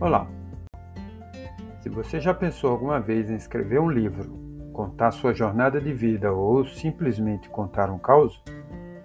[0.00, 0.28] Olá!
[1.80, 4.32] Se você já pensou alguma vez em escrever um livro,
[4.72, 8.40] contar sua jornada de vida ou simplesmente contar um caos,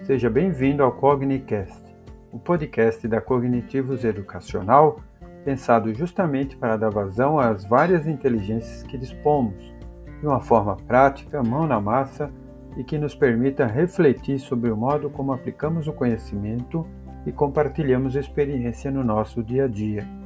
[0.03, 1.83] seja bem-vindo ao Cognicast,
[2.31, 4.99] o podcast da Cognitivos Educacional,
[5.43, 9.73] pensado justamente para dar vazão às várias inteligências que dispomos,
[10.21, 12.31] de uma forma prática, mão na massa
[12.77, 16.85] e que nos permita refletir sobre o modo como aplicamos o conhecimento
[17.25, 20.22] e compartilhamos experiência no nosso dia a dia.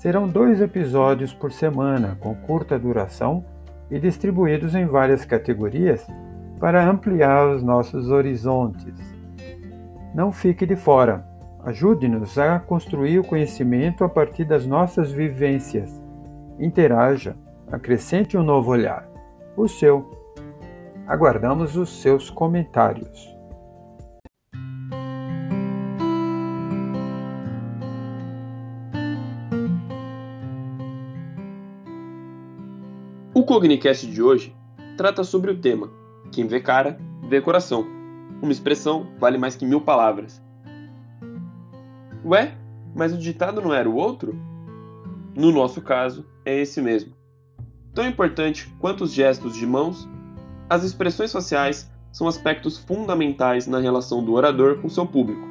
[0.00, 3.44] Serão dois episódios por semana, com curta duração
[3.90, 6.06] e distribuídos em várias categorias
[6.58, 8.94] para ampliar os nossos horizontes.
[10.14, 11.22] Não fique de fora.
[11.66, 16.00] Ajude-nos a construir o conhecimento a partir das nossas vivências.
[16.58, 17.36] Interaja,
[17.70, 19.06] acrescente um novo olhar.
[19.54, 20.10] O seu.
[21.06, 23.38] Aguardamos os seus comentários.
[33.40, 34.54] O Cognicast de hoje
[34.98, 35.90] trata sobre o tema
[36.30, 37.86] Quem vê cara, vê coração.
[38.42, 40.42] Uma expressão vale mais que mil palavras.
[42.22, 42.54] Ué,
[42.94, 44.38] mas o ditado não era o outro?
[45.34, 47.14] No nosso caso, é esse mesmo.
[47.94, 50.06] Tão importante quanto os gestos de mãos,
[50.68, 55.48] as expressões faciais são aspectos fundamentais na relação do orador com seu público.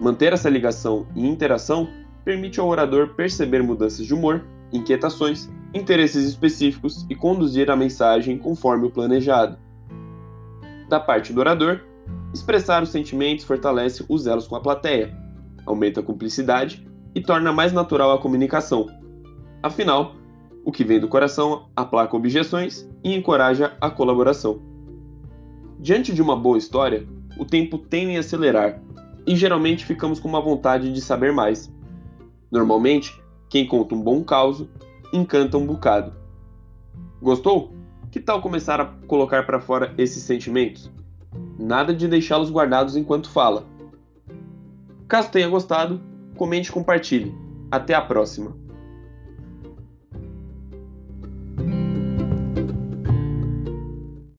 [0.00, 1.86] Manter essa ligação e interação
[2.24, 8.86] permite ao orador perceber mudanças de humor, inquietações interesses específicos e conduzir a mensagem conforme
[8.86, 9.58] o planejado.
[10.88, 11.80] Da parte do orador,
[12.32, 15.12] expressar os sentimentos fortalece os elos com a plateia,
[15.66, 18.86] aumenta a cumplicidade e torna mais natural a comunicação.
[19.62, 20.14] Afinal,
[20.64, 24.62] o que vem do coração aplaca objeções e encoraja a colaboração.
[25.80, 28.80] Diante de uma boa história, o tempo tende a acelerar
[29.26, 31.72] e geralmente ficamos com uma vontade de saber mais.
[32.50, 34.68] Normalmente, quem conta um bom caso
[35.12, 36.12] encanta um bocado.
[37.20, 37.72] Gostou?
[38.10, 40.90] Que tal começar a colocar para fora esses sentimentos?
[41.58, 43.66] Nada de deixá-los guardados enquanto fala.
[45.08, 46.00] Caso tenha gostado,
[46.36, 47.34] comente e compartilhe.
[47.70, 48.63] Até a próxima!